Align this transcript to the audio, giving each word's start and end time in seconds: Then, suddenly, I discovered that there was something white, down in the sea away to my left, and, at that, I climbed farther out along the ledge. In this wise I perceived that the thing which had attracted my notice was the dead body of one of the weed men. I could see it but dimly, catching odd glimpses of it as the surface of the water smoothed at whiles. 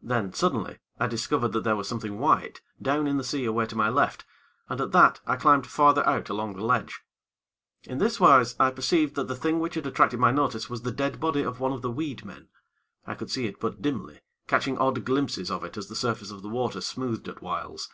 Then, 0.00 0.32
suddenly, 0.32 0.78
I 0.98 1.06
discovered 1.06 1.48
that 1.52 1.62
there 1.64 1.76
was 1.76 1.86
something 1.86 2.18
white, 2.18 2.62
down 2.80 3.06
in 3.06 3.18
the 3.18 3.22
sea 3.22 3.44
away 3.44 3.66
to 3.66 3.76
my 3.76 3.90
left, 3.90 4.24
and, 4.70 4.80
at 4.80 4.92
that, 4.92 5.20
I 5.26 5.36
climbed 5.36 5.66
farther 5.66 6.02
out 6.06 6.30
along 6.30 6.54
the 6.54 6.64
ledge. 6.64 7.02
In 7.82 7.98
this 7.98 8.18
wise 8.18 8.56
I 8.58 8.70
perceived 8.70 9.16
that 9.16 9.28
the 9.28 9.36
thing 9.36 9.60
which 9.60 9.74
had 9.74 9.86
attracted 9.86 10.18
my 10.18 10.30
notice 10.30 10.70
was 10.70 10.80
the 10.80 10.92
dead 10.92 11.20
body 11.20 11.42
of 11.42 11.60
one 11.60 11.72
of 11.74 11.82
the 11.82 11.90
weed 11.92 12.24
men. 12.24 12.48
I 13.06 13.12
could 13.14 13.30
see 13.30 13.44
it 13.44 13.60
but 13.60 13.82
dimly, 13.82 14.20
catching 14.46 14.78
odd 14.78 15.04
glimpses 15.04 15.50
of 15.50 15.62
it 15.62 15.76
as 15.76 15.88
the 15.88 15.94
surface 15.94 16.30
of 16.30 16.40
the 16.40 16.48
water 16.48 16.80
smoothed 16.80 17.28
at 17.28 17.42
whiles. 17.42 17.90